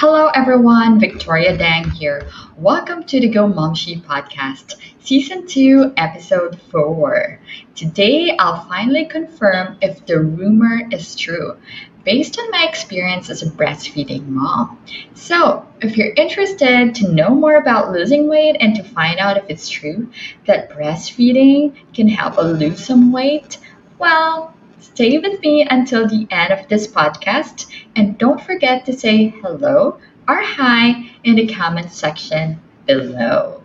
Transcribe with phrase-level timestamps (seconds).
[0.00, 2.26] Hello everyone, Victoria Dang here.
[2.56, 7.38] Welcome to the Go Momshi podcast, season 2, episode 4.
[7.74, 11.58] Today I'll finally confirm if the rumor is true
[12.02, 14.82] based on my experience as a breastfeeding mom.
[15.12, 19.44] So, if you're interested to know more about losing weight and to find out if
[19.50, 20.10] it's true
[20.46, 23.58] that breastfeeding can help lose some weight,
[23.98, 24.54] well,
[25.00, 29.98] Stay with me until the end of this podcast and don't forget to say hello
[30.28, 33.62] or hi in the comment section below.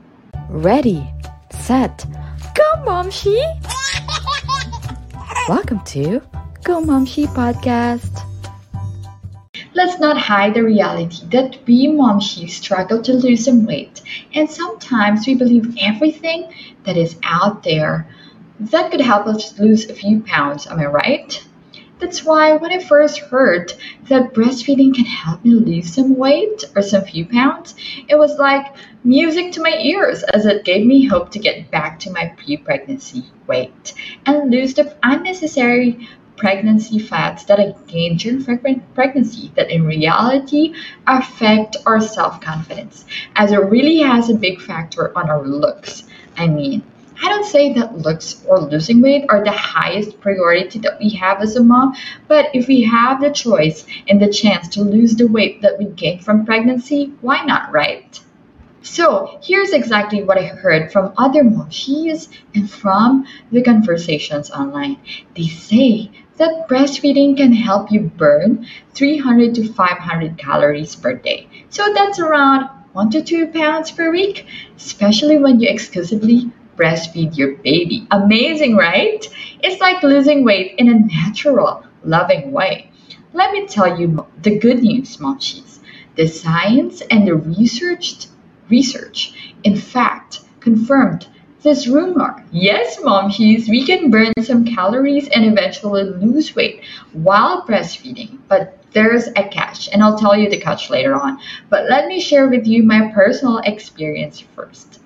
[0.48, 1.06] Ready,
[1.52, 2.06] set,
[2.56, 3.36] go, Momshi!
[5.50, 6.22] Welcome to
[6.64, 8.22] Go Momshi Podcast.
[9.74, 14.02] Let's not hide the reality that we momshies struggle to lose some weight,
[14.34, 16.54] and sometimes we believe everything
[16.86, 18.08] that is out there
[18.60, 21.46] that could help us lose a few pounds, am I right?
[22.00, 23.74] That's why when I first heard
[24.10, 27.74] that breastfeeding can help me lose some weight or some few pounds,
[28.10, 28.66] it was like
[29.04, 32.58] music to my ears as it gave me hope to get back to my pre
[32.58, 33.94] pregnancy weight
[34.26, 38.44] and lose the unnecessary pregnancy fats that I gained during
[38.94, 40.74] pregnancy that in reality
[41.08, 46.04] affect our self confidence, as it really has a big factor on our looks.
[46.38, 46.84] I mean,
[47.24, 51.42] I don't say that looks or losing weight are the highest priority that we have
[51.42, 51.96] as a mom,
[52.28, 55.86] but if we have the choice and the chance to lose the weight that we
[55.86, 58.20] gain from pregnancy, why not, right?
[58.82, 64.98] So here's exactly what I heard from other momshies and from the conversations online.
[65.36, 71.48] They say that breastfeeding can help you burn 300 to 500 calories per day.
[71.70, 74.46] So that's around 1 to 2 pounds per week,
[74.78, 78.08] especially when you exclusively breastfeed your baby.
[78.12, 79.26] Amazing, right?
[79.62, 82.92] It's like losing weight in a natural, loving way.
[83.34, 85.80] Let me tell you the good news, momshies.
[86.16, 88.28] The science and the research,
[88.70, 91.28] research, in fact, confirmed
[91.62, 92.46] this rumor.
[92.52, 96.82] Yes, momshies, we can burn some calories and eventually lose weight
[97.12, 101.40] while breastfeeding, but there's a catch, and I'll tell you the catch later on.
[101.70, 105.02] But let me share with you my personal experience first.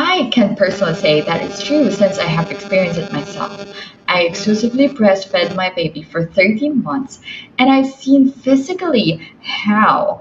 [0.00, 3.66] I can personally say that it's true since I have experienced it myself.
[4.06, 7.20] I exclusively breastfed my baby for 13 months
[7.58, 10.20] and I've seen physically how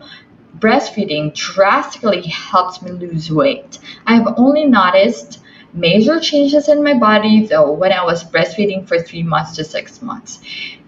[0.57, 3.77] breastfeeding drastically helps me lose weight.
[4.07, 5.41] I have only noticed
[5.73, 10.01] major changes in my body though when I was breastfeeding for three months to six
[10.01, 10.39] months.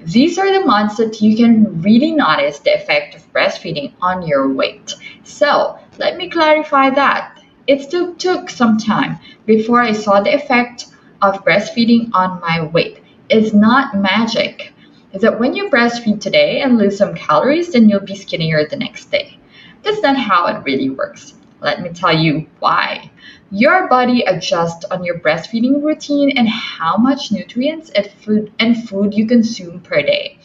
[0.01, 4.51] These are the months that you can really notice the effect of breastfeeding on your
[4.51, 4.95] weight.
[5.23, 7.38] So let me clarify that.
[7.69, 10.87] It still took some time before I saw the effect
[11.21, 12.97] of breastfeeding on my weight.
[13.29, 14.73] It's not magic.
[15.13, 18.75] Is that when you breastfeed today and lose some calories, then you'll be skinnier the
[18.75, 19.37] next day.
[19.83, 21.35] That's not how it really works.
[21.61, 23.11] Let me tell you why.
[23.51, 29.13] Your body adjusts on your breastfeeding routine and how much nutrients and food and food
[29.13, 30.38] you consume per day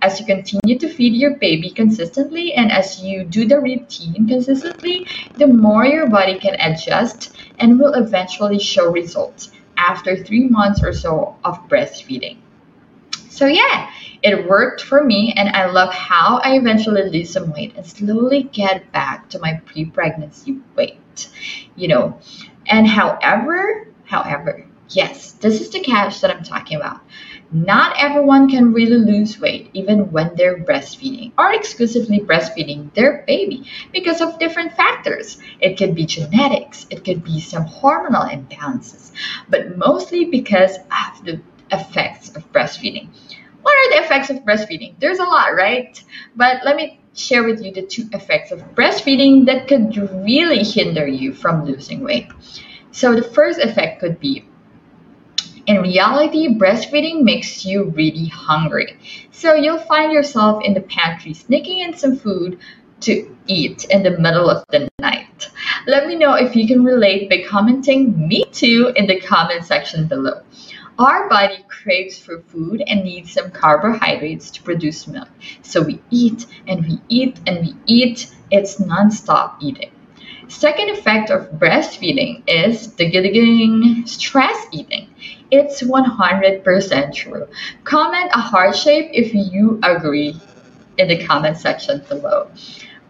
[0.00, 5.06] as you continue to feed your baby consistently and as you do the routine consistently,
[5.36, 10.92] the more your body can adjust and will eventually show results after three months or
[10.92, 12.38] so of breastfeeding.
[13.28, 13.90] So, yeah,
[14.22, 18.42] it worked for me, and I love how I eventually lose some weight and slowly
[18.42, 21.28] get back to my pre pregnancy weight,
[21.76, 22.18] you know.
[22.66, 27.00] And however, however, yes, this is the catch that I'm talking about.
[27.50, 33.66] Not everyone can really lose weight even when they're breastfeeding or exclusively breastfeeding their baby
[33.90, 35.38] because of different factors.
[35.58, 39.12] It could be genetics, it could be some hormonal imbalances,
[39.48, 41.40] but mostly because of the
[41.72, 43.08] effects of breastfeeding.
[43.62, 44.96] What are the effects of breastfeeding?
[44.98, 46.02] There's a lot, right?
[46.36, 51.06] But let me share with you the two effects of breastfeeding that could really hinder
[51.06, 52.28] you from losing weight.
[52.92, 54.47] So, the first effect could be
[55.68, 58.96] in reality, breastfeeding makes you really hungry.
[59.32, 62.58] So you'll find yourself in the pantry sneaking in some food
[63.00, 65.50] to eat in the middle of the night.
[65.86, 70.08] Let me know if you can relate by commenting me too in the comment section
[70.08, 70.40] below.
[70.98, 75.28] Our body craves for food and needs some carbohydrates to produce milk.
[75.60, 78.34] So we eat and we eat and we eat.
[78.50, 79.90] It's non-stop eating.
[80.48, 85.08] Second effect of breastfeeding is the stress eating.
[85.50, 87.48] It's 100% true.
[87.84, 90.38] Comment a heart shape if you agree
[90.98, 92.50] in the comment section below.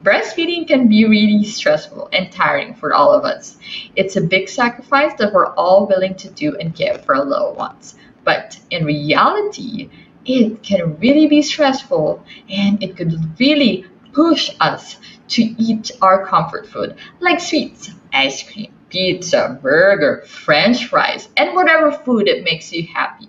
[0.04, 3.58] Breastfeeding can be really stressful and tiring for all of us.
[3.96, 7.54] It's a big sacrifice that we're all willing to do and give for our little
[7.54, 7.96] ones.
[8.22, 9.90] But in reality,
[10.24, 14.96] it can really be stressful and it could really push us
[15.28, 21.92] to eat our comfort food, like sweets, ice cream, pizza, burger, french fries, and whatever
[21.92, 23.28] food that makes you happy.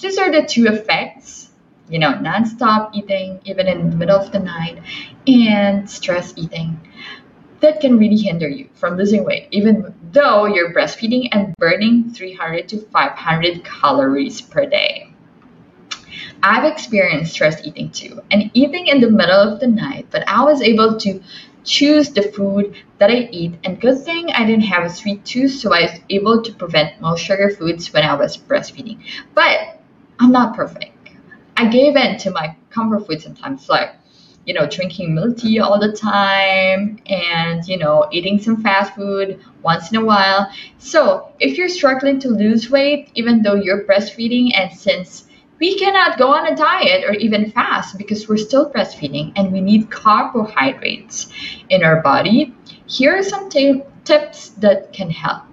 [0.00, 1.50] These are the two effects,
[1.88, 4.78] you know, non-stop eating, even in the middle of the night,
[5.26, 6.78] and stress eating
[7.58, 12.68] that can really hinder you from losing weight, even though you're breastfeeding and burning 300
[12.68, 15.10] to 500 calories per day.
[16.40, 20.44] I've experienced stress eating too, and eating in the middle of the night, but I
[20.44, 21.20] was able to
[21.64, 23.54] choose the food that I eat.
[23.64, 27.00] And good thing I didn't have a sweet tooth, so I was able to prevent
[27.00, 29.00] most sugar foods when I was breastfeeding.
[29.34, 29.80] But
[30.20, 31.10] I'm not perfect.
[31.56, 33.94] I gave in to my comfort food sometimes, like
[34.46, 39.40] you know, drinking milk tea all the time and, you know, eating some fast food
[39.62, 40.50] once in a while.
[40.78, 45.26] So, if you're struggling to lose weight, even though you're breastfeeding, and since
[45.60, 49.60] we cannot go on a diet or even fast because we're still breastfeeding and we
[49.60, 51.32] need carbohydrates
[51.68, 52.54] in our body,
[52.86, 55.44] here are some t- tips that can help.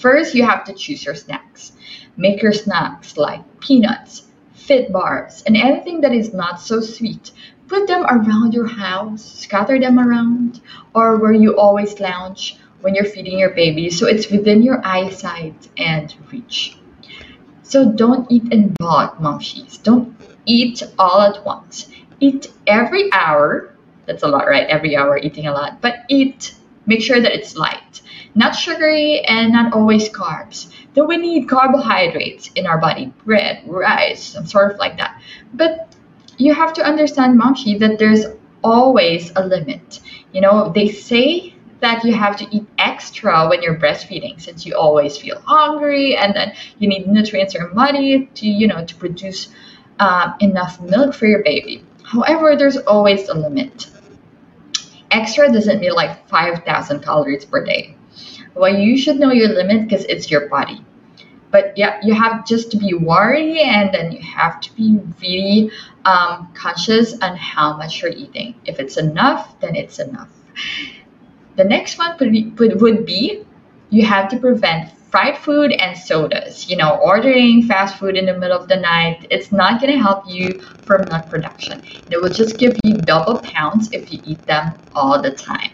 [0.00, 1.72] First, you have to choose your snacks.
[2.16, 7.30] Make your snacks like peanuts, fit bars, and anything that is not so sweet.
[7.68, 10.60] Put them around your house, scatter them around,
[10.94, 15.68] or where you always lounge when you're feeding your baby so it's within your eyesight
[15.78, 16.76] and reach.
[17.72, 19.82] So don't eat in bulk, momshies.
[19.82, 20.14] Don't
[20.44, 21.88] eat all at once.
[22.20, 23.74] Eat every hour.
[24.04, 24.66] That's a lot, right?
[24.68, 25.80] Every hour eating a lot.
[25.80, 26.54] But eat,
[26.84, 28.02] make sure that it's light.
[28.34, 30.70] Not sugary and not always carbs.
[30.92, 35.22] Though we need carbohydrates in our body, bread, rice, some sort of like that.
[35.54, 35.96] But
[36.36, 38.26] you have to understand, Momshi, that there's
[38.62, 40.00] always a limit.
[40.34, 41.51] You know, they say
[41.82, 46.34] that you have to eat extra when you're breastfeeding since you always feel hungry and
[46.34, 49.48] then you need nutrients your body to you know to produce
[49.98, 51.84] um, enough milk for your baby.
[52.04, 53.88] However there's always a limit.
[55.10, 57.96] Extra doesn't mean like 5000 calories per day.
[58.54, 60.84] Well you should know your limit because it's your body.
[61.50, 65.72] But yeah you have just to be wary and then you have to be really
[66.04, 68.54] um, conscious on how much you're eating.
[68.66, 70.28] If it's enough then it's enough
[71.56, 73.44] the next one would be,
[73.90, 76.70] you have to prevent fried food and sodas.
[76.70, 79.98] You know, ordering fast food in the middle of the night, it's not going to
[79.98, 81.82] help you for milk production.
[82.10, 85.72] It will just give you double pounds if you eat them all the time.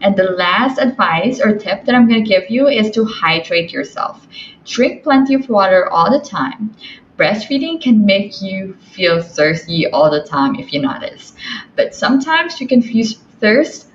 [0.00, 3.72] And the last advice or tip that I'm going to give you is to hydrate
[3.72, 4.26] yourself.
[4.64, 6.76] Drink plenty of water all the time.
[7.16, 11.34] Breastfeeding can make you feel thirsty all the time if you notice.
[11.76, 13.88] But sometimes you confuse thirst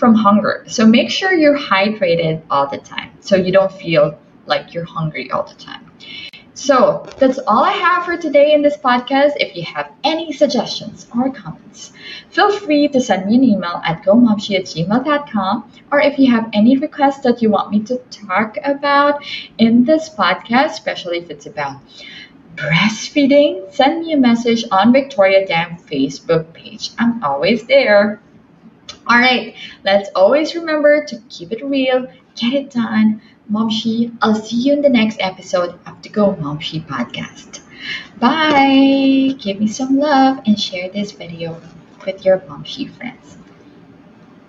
[0.00, 0.64] from hunger.
[0.66, 5.30] So make sure you're hydrated all the time so you don't feel like you're hungry
[5.30, 5.92] all the time.
[6.54, 9.32] So that's all I have for today in this podcast.
[9.36, 11.92] If you have any suggestions or comments,
[12.30, 16.48] feel free to send me an email at gomomshi at gmail.com or if you have
[16.52, 19.22] any requests that you want me to talk about
[19.58, 21.76] in this podcast, especially if it's about
[22.56, 26.90] breastfeeding, send me a message on Victoria Dam Facebook page.
[26.98, 28.20] I'm always there.
[29.10, 33.20] All right, let's always remember to keep it real, get it done.
[33.50, 37.58] Momshi, I'll see you in the next episode of the Go Momshi podcast.
[38.20, 39.34] Bye!
[39.36, 41.60] Give me some love and share this video
[42.06, 43.36] with your Momshi friends.